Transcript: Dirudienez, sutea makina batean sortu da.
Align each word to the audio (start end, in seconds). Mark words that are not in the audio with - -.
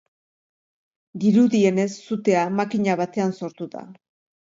Dirudienez, 1.25 1.87
sutea 2.09 2.49
makina 2.59 2.99
batean 3.07 3.39
sortu 3.43 3.73
da. 3.79 3.89